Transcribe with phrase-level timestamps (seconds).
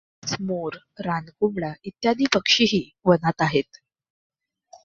[0.23, 0.77] तसेच मोर,
[0.99, 3.81] रानकोंबडा, इत्यादी पक्षीही वनांत आहेत.